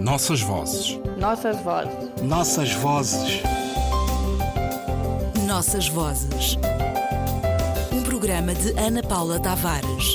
Nossas 0.00 0.40
vozes. 0.40 0.96
Nossas 1.18 1.60
vozes. 1.60 2.22
Nossas 2.22 2.72
vozes. 2.74 3.42
Nossas 5.44 5.88
vozes. 5.88 6.56
Um 7.92 8.02
programa 8.04 8.54
de 8.54 8.70
Ana 8.78 9.02
Paula 9.02 9.40
Tavares. 9.40 10.14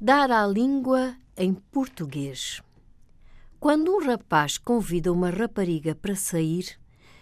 Dar 0.00 0.30
à 0.30 0.46
língua 0.46 1.14
em 1.36 1.52
português. 1.52 2.62
Quando 3.60 3.94
um 3.94 4.06
rapaz 4.06 4.56
convida 4.56 5.12
uma 5.12 5.28
rapariga 5.28 5.94
para 5.94 6.16
sair, 6.16 6.78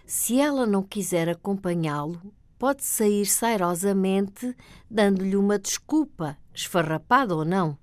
se 0.07 0.41
ela 0.41 0.65
não 0.65 0.83
quiser 0.83 1.29
acompanhá-lo, 1.29 2.21
pode 2.57 2.85
sair 2.85 3.27
sairosamente, 3.27 4.57
dando-lhe 4.89 5.37
uma 5.37 5.59
desculpa, 5.59 6.39
esfarrapada 6.55 7.35
ou 7.35 7.45
não, 7.45 7.77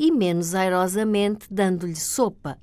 e 0.00 0.10
menos 0.10 0.54
airosamente 0.54 1.46
dando-lhe 1.50 1.94
sopa. 1.94 2.58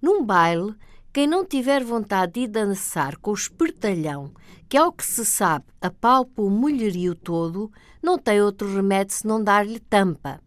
Num 0.00 0.24
baile, 0.24 0.76
quem 1.12 1.26
não 1.26 1.44
tiver 1.44 1.82
vontade 1.82 2.34
de 2.34 2.46
dançar 2.46 3.16
com 3.16 3.32
o 3.32 3.34
espertalhão, 3.34 4.30
que 4.68 4.76
ao 4.76 4.92
que 4.92 5.04
se 5.04 5.24
sabe 5.24 5.64
apalpa 5.80 6.40
o 6.40 6.48
mulherio 6.48 7.16
todo, 7.16 7.68
não 8.00 8.16
tem 8.16 8.40
outro 8.40 8.72
remédio 8.72 9.12
senão 9.12 9.42
dar-lhe 9.42 9.80
tampa. 9.80 10.40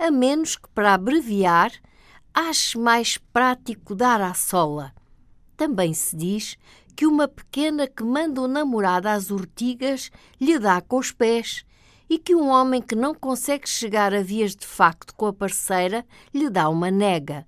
A 0.00 0.10
menos 0.10 0.56
que, 0.56 0.68
para 0.70 0.94
abreviar, 0.94 1.70
ache 2.34 2.76
mais 2.76 3.16
prático 3.16 3.94
dar 3.94 4.20
à 4.20 4.34
sola. 4.34 4.92
Também 5.56 5.94
se 5.94 6.16
diz 6.16 6.56
que 6.96 7.06
uma 7.06 7.28
pequena 7.28 7.86
que 7.86 8.02
manda 8.02 8.40
o 8.40 8.48
namorado 8.48 9.06
às 9.06 9.30
urtigas 9.30 10.10
lhe 10.40 10.58
dá 10.58 10.80
com 10.80 10.98
os 10.98 11.12
pés 11.12 11.64
e 12.08 12.18
que 12.18 12.34
um 12.34 12.48
homem 12.48 12.80
que 12.80 12.94
não 12.94 13.14
consegue 13.14 13.68
chegar 13.68 14.12
a 14.14 14.22
vias 14.22 14.54
de 14.54 14.66
facto 14.66 15.14
com 15.14 15.26
a 15.26 15.32
parceira 15.32 16.04
lhe 16.32 16.50
dá 16.50 16.68
uma 16.68 16.90
nega. 16.90 17.46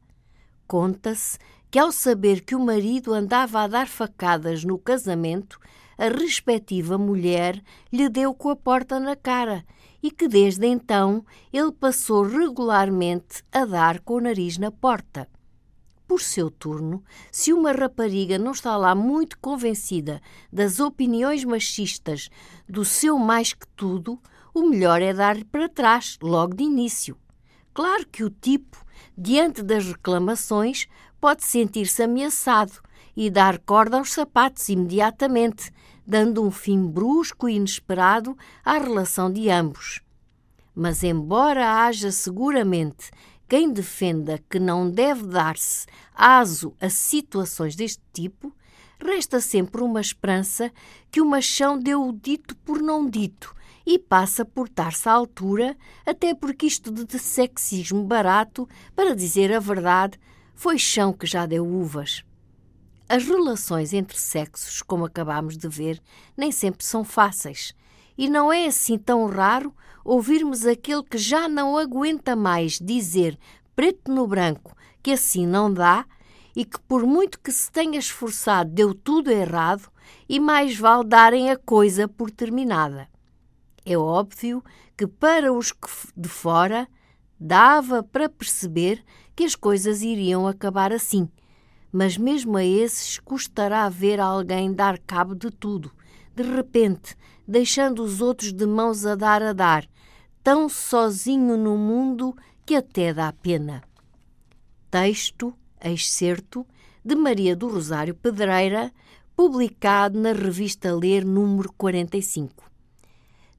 Conta-se 0.67 1.39
que, 1.71 1.79
ao 1.79 1.93
saber 1.93 2.43
que 2.43 2.55
o 2.55 2.61
marido 2.61 3.13
andava 3.13 3.61
a 3.61 3.67
dar 3.67 3.87
facadas 3.87 4.65
no 4.65 4.79
casamento, 4.79 5.59
a 5.99 6.09
respectiva 6.09 6.97
mulher 6.97 7.63
lhe 7.93 8.09
deu 8.09 8.35
com 8.35 8.49
a 8.51 8.57
porta 8.57 8.99
na 8.99 9.17
cara 9.17 9.65
e 10.03 10.11
que 10.11 10.29
desde 10.29 10.67
então 10.67 11.25
ele 11.53 11.73
passou 11.73 12.23
regularmente 12.25 13.43
a 13.53 13.65
dar 13.65 14.01
com 14.01 14.15
o 14.15 14.21
nariz 14.21 14.59
na 14.59 14.71
porta. 14.71 15.29
Por 16.07 16.21
seu 16.21 16.51
turno, 16.51 17.03
se 17.33 17.53
uma 17.53 17.73
rapariga 17.73 18.39
não 18.39 18.53
está 18.53 18.77
lá 18.77 18.95
muito 18.95 19.39
convencida 19.39 20.21
das 20.53 20.79
opiniões 20.79 21.45
machistas 21.45 22.29
do 22.69 22.85
seu 22.85 23.19
mais 23.19 23.55
que 23.55 23.67
tudo, 23.75 24.21
o 24.53 24.69
melhor 24.69 25.01
é 25.01 25.15
dar-lhe 25.15 25.45
para 25.45 25.69
trás, 25.69 26.19
logo 26.23 26.55
de 26.55 26.63
início. 26.63 27.17
Claro 27.73 28.07
que 28.07 28.23
o 28.23 28.31
tipo, 28.31 28.77
diante 29.17 29.63
das 29.63 29.87
reclamações, 29.87 30.87
pode 31.21 31.43
sentir-se 31.43 32.03
ameaçado 32.03 32.81
e 33.17 33.31
dar 33.31 33.59
corda 33.59 33.97
aos 33.97 34.13
sapatos 34.13 34.69
imediatamente, 34.69 35.73
dando 36.07 36.45
um 36.45 36.51
fim 36.51 36.87
brusco 36.87 37.49
e 37.49 37.55
inesperado 37.55 38.37
à 38.65 38.79
relação 38.79 39.33
de 39.33 39.49
ambos. 39.49 40.03
Mas, 40.75 41.03
embora 41.03 41.85
haja 41.85 42.13
seguramente 42.13 43.11
quem 43.49 43.73
defenda 43.73 44.43
que 44.49 44.59
não 44.59 44.91
deve 44.91 45.27
dar-se 45.27 45.87
aso 46.15 46.75
a 46.81 46.89
situações 46.89 47.77
deste 47.77 48.03
tipo, 48.13 48.55
resta 48.99 49.41
sempre 49.41 49.83
uma 49.83 50.01
esperança 50.01 50.73
que 51.11 51.21
o 51.21 51.27
machão 51.27 51.79
deu 51.79 52.07
o 52.07 52.13
dito 52.13 52.57
por 52.57 52.81
não 52.81 53.09
dito 53.09 53.55
e 53.87 53.99
passa 53.99 54.45
por 54.45 54.67
estar-se 54.67 55.09
à 55.09 55.13
altura, 55.13 55.77
até 56.07 56.35
porque 56.35 56.67
isto 56.67 56.91
de 56.91 57.19
sexismo 57.19 58.05
barato, 58.05 58.69
para 58.97 59.15
dizer 59.15 59.53
a 59.53 59.59
verdade, 59.59 60.19
foi 60.55 60.79
chão 60.79 61.13
que 61.13 61.27
já 61.27 61.45
deu 61.45 61.67
uvas. 61.67 62.25
As 63.07 63.25
relações 63.25 63.93
entre 63.93 64.19
sexos, 64.19 64.81
como 64.81 65.05
acabámos 65.05 65.59
de 65.59 65.69
ver, 65.69 66.01
nem 66.35 66.51
sempre 66.51 66.87
são 66.87 67.05
fáceis. 67.05 67.75
E 68.17 68.29
não 68.29 68.53
é 68.53 68.67
assim 68.67 68.97
tão 68.99 69.27
raro 69.27 69.75
ouvirmos 70.05 70.67
aquele 70.67 71.03
que 71.03 71.19
já 71.19 71.49
não 71.49 71.77
aguenta 71.77 72.37
mais 72.37 72.79
dizer 72.79 73.39
preto 73.75 74.11
no 74.13 74.27
branco 74.27 74.77
que 75.03 75.13
assim 75.13 75.47
não 75.47 75.73
dá 75.73 76.07
e 76.57 76.65
que, 76.65 76.79
por 76.81 77.05
muito 77.05 77.41
que 77.41 77.51
se 77.51 77.71
tenha 77.71 77.99
esforçado, 77.99 78.71
deu 78.71 78.95
tudo 78.95 79.31
errado 79.31 79.91
e 80.29 80.39
mais 80.39 80.79
vale 80.79 81.05
darem 81.05 81.51
a 81.51 81.57
coisa 81.57 82.07
por 82.07 82.31
terminada. 82.31 83.09
É 83.85 83.99
óbvio 83.99 84.63
que 84.97 85.07
para 85.07 85.53
os 85.53 85.75
de 86.17 86.29
fora 86.29 86.89
dava 87.39 88.03
para 88.03 88.29
perceber 88.29 89.05
que 89.35 89.45
as 89.45 89.55
coisas 89.55 90.01
iriam 90.01 90.47
acabar 90.47 90.93
assim, 90.93 91.29
mas 91.93 92.17
mesmo 92.17 92.57
a 92.57 92.65
esses 92.65 93.19
custará 93.19 93.89
ver 93.89 94.21
alguém 94.21 94.73
dar 94.73 94.99
cabo 94.99 95.35
de 95.35 95.51
tudo, 95.51 95.93
de 96.35 96.43
repente, 96.43 97.17
deixando 97.47 98.03
os 98.03 98.21
outros 98.21 98.53
de 98.53 98.67
mãos 98.67 99.05
a 99.05 99.15
dar 99.15 99.43
a 99.43 99.53
dar, 99.53 99.87
tão 100.43 100.69
sozinho 100.69 101.57
no 101.57 101.77
mundo 101.77 102.37
que 102.65 102.75
até 102.75 103.13
dá 103.13 103.33
pena. 103.33 103.83
Texto, 104.91 105.55
excerto, 105.83 106.67
de 107.05 107.15
Maria 107.15 107.55
do 107.55 107.69
Rosário 107.69 108.15
Pedreira, 108.15 108.93
publicado 109.37 110.19
na 110.19 110.33
revista 110.33 110.95
Ler 110.95 111.25
número 111.25 111.73
45. 111.73 112.71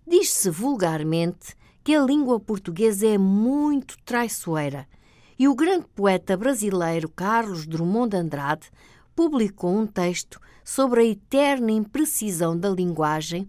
Diz-se 0.07 0.49
vulgarmente 0.49 1.55
que 1.83 1.95
a 1.95 2.01
língua 2.01 2.39
portuguesa 2.39 3.05
é 3.07 3.17
muito 3.17 3.97
traiçoeira 4.03 4.87
e 5.37 5.47
o 5.47 5.55
grande 5.55 5.85
poeta 5.93 6.37
brasileiro 6.37 7.09
Carlos 7.09 7.67
Drummond 7.67 8.11
de 8.11 8.17
Andrade 8.17 8.71
publicou 9.15 9.77
um 9.77 9.85
texto 9.85 10.39
sobre 10.63 11.01
a 11.01 11.05
eterna 11.05 11.71
imprecisão 11.71 12.57
da 12.57 12.69
linguagem, 12.69 13.47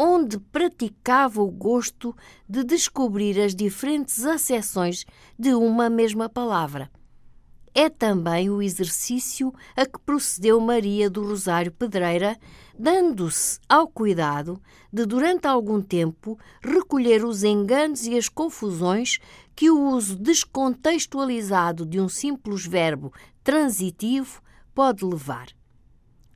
onde 0.00 0.38
praticava 0.38 1.42
o 1.42 1.50
gosto 1.50 2.14
de 2.48 2.62
descobrir 2.62 3.40
as 3.40 3.54
diferentes 3.54 4.24
acessões 4.24 5.04
de 5.38 5.54
uma 5.54 5.90
mesma 5.90 6.28
palavra 6.28 6.90
é 7.80 7.88
também 7.88 8.50
o 8.50 8.60
exercício 8.60 9.54
a 9.76 9.86
que 9.86 10.00
procedeu 10.00 10.60
Maria 10.60 11.08
do 11.08 11.24
Rosário 11.24 11.70
Pedreira, 11.70 12.36
dando-se 12.76 13.60
ao 13.68 13.86
cuidado 13.86 14.60
de, 14.92 15.06
durante 15.06 15.46
algum 15.46 15.80
tempo, 15.80 16.36
recolher 16.60 17.24
os 17.24 17.44
enganos 17.44 18.04
e 18.04 18.18
as 18.18 18.28
confusões 18.28 19.20
que 19.54 19.70
o 19.70 19.90
uso 19.90 20.16
descontextualizado 20.16 21.86
de 21.86 22.00
um 22.00 22.08
simples 22.08 22.66
verbo 22.66 23.12
transitivo 23.44 24.42
pode 24.74 25.04
levar. 25.04 25.46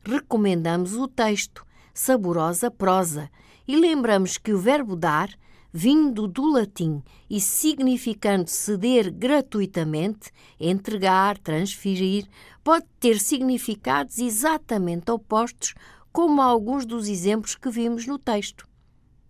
Recomendamos 0.05 0.95
o 0.95 1.09
texto, 1.09 1.67
saborosa 1.93 2.71
prosa, 2.71 3.29
e 3.73 3.77
lembramos 3.77 4.37
que 4.37 4.53
o 4.53 4.59
verbo 4.59 4.95
dar 4.95 5.31
vindo 5.73 6.29
do 6.29 6.45
latim 6.45 7.03
e 7.31 7.41
significando 7.41 8.51
ceder 8.51 9.11
gratuitamente, 9.11 10.31
entregar, 10.61 11.39
transferir, 11.39 12.29
pode 12.63 12.85
ter 13.01 13.19
significados 13.19 14.19
exatamente 14.19 15.11
opostos, 15.11 15.73
como 16.13 16.43
alguns 16.43 16.85
dos 16.85 17.09
exemplos 17.09 17.55
que 17.55 17.71
vimos 17.71 18.07
no 18.07 18.19
texto. 18.19 18.69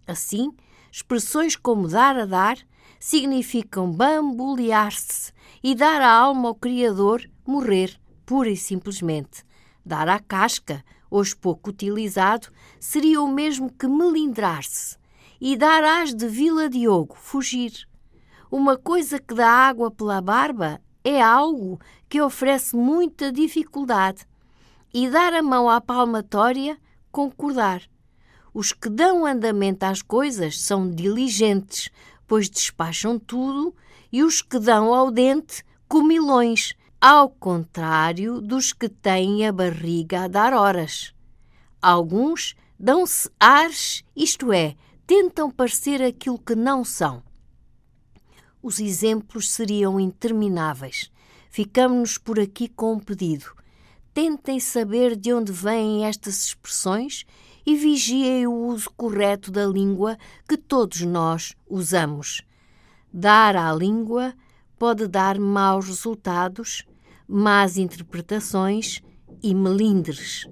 Assim, 0.08 0.50
expressões 0.90 1.54
como 1.54 1.86
dar 1.86 2.18
a 2.18 2.26
dar 2.26 2.58
significam 2.98 3.92
bambolear-se 3.92 5.32
e 5.62 5.72
dar 5.72 6.02
a 6.02 6.12
alma 6.12 6.48
ao 6.48 6.56
Criador 6.56 7.30
morrer, 7.46 7.96
pura 8.26 8.50
e 8.50 8.56
simplesmente. 8.56 9.44
Dar 9.86 10.08
à 10.08 10.18
casca, 10.18 10.84
hoje 11.12 11.36
pouco 11.36 11.68
utilizado, 11.68 12.48
seria 12.80 13.20
o 13.20 13.28
mesmo 13.28 13.70
que 13.70 13.86
melindrar-se 13.86 14.96
e 15.38 15.54
dar 15.56 15.84
às 15.84 16.14
de 16.14 16.26
Vila 16.26 16.70
Diogo, 16.70 17.14
fugir. 17.14 17.86
Uma 18.50 18.78
coisa 18.78 19.18
que 19.18 19.34
dá 19.34 19.48
água 19.48 19.90
pela 19.90 20.22
barba 20.22 20.80
é 21.04 21.20
algo 21.20 21.78
que 22.08 22.22
oferece 22.22 22.74
muita 22.74 23.30
dificuldade. 23.30 24.26
E 24.94 25.10
dar 25.10 25.34
a 25.34 25.42
mão 25.42 25.68
à 25.68 25.80
palmatória, 25.80 26.78
concordar. 27.10 27.82
Os 28.54 28.72
que 28.72 28.88
dão 28.88 29.26
andamento 29.26 29.84
às 29.84 30.00
coisas 30.00 30.62
são 30.62 30.90
diligentes, 30.90 31.90
pois 32.26 32.48
despacham 32.48 33.18
tudo, 33.18 33.74
e 34.10 34.22
os 34.22 34.40
que 34.40 34.58
dão 34.58 34.94
ao 34.94 35.10
dente, 35.10 35.64
comilões, 35.88 36.74
ao 37.04 37.28
contrário 37.28 38.40
dos 38.40 38.72
que 38.72 38.88
têm 38.88 39.44
a 39.44 39.50
barriga 39.50 40.22
a 40.22 40.28
dar 40.28 40.52
horas. 40.52 41.12
Alguns 41.82 42.54
dão-se 42.78 43.28
ares, 43.40 44.04
isto 44.14 44.52
é, 44.52 44.76
tentam 45.04 45.50
parecer 45.50 46.00
aquilo 46.00 46.38
que 46.38 46.54
não 46.54 46.84
são. 46.84 47.20
Os 48.62 48.78
exemplos 48.78 49.50
seriam 49.50 49.98
intermináveis. 49.98 51.10
Ficamos-nos 51.50 52.18
por 52.18 52.38
aqui 52.38 52.68
com 52.68 52.92
um 52.92 53.00
pedido. 53.00 53.46
Tentem 54.14 54.60
saber 54.60 55.16
de 55.16 55.32
onde 55.32 55.50
vêm 55.50 56.06
estas 56.06 56.46
expressões 56.46 57.26
e 57.66 57.74
vigiem 57.74 58.46
o 58.46 58.54
uso 58.66 58.88
correto 58.96 59.50
da 59.50 59.66
língua 59.66 60.16
que 60.48 60.56
todos 60.56 61.00
nós 61.00 61.52
usamos. 61.68 62.42
Dar 63.12 63.56
à 63.56 63.72
língua 63.72 64.32
pode 64.78 65.08
dar 65.08 65.38
maus 65.38 65.86
resultados, 65.86 66.84
más 67.32 67.78
interpretações 67.78 69.00
e 69.42 69.54
melindres. 69.54 70.46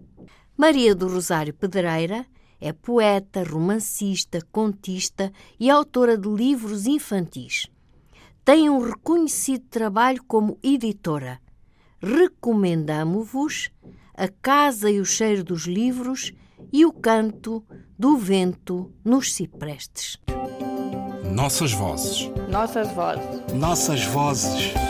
Maria 0.56 0.94
do 0.94 1.06
Rosário 1.06 1.52
Pedreira 1.52 2.26
é 2.58 2.72
poeta, 2.72 3.44
romancista, 3.44 4.40
contista 4.50 5.30
e 5.58 5.68
autora 5.68 6.16
de 6.16 6.28
livros 6.28 6.86
infantis. 6.86 7.66
Tem 8.44 8.70
um 8.70 8.78
reconhecido 8.80 9.64
trabalho 9.68 10.24
como 10.26 10.58
editora. 10.62 11.38
Recomendamo-vos 12.00 13.70
A 14.14 14.28
Casa 14.28 14.90
e 14.90 15.00
o 15.00 15.04
Cheiro 15.04 15.44
dos 15.44 15.66
Livros 15.66 16.32
e 16.72 16.86
o 16.86 16.92
Canto 16.92 17.62
do 17.98 18.16
Vento 18.16 18.90
nos 19.04 19.34
Ciprestes. 19.34 20.18
Nossas 21.30 21.72
vozes. 21.72 22.30
Nossas 22.48 22.90
vozes. 22.92 23.52
Nossas 23.52 24.04
vozes. 24.06 24.89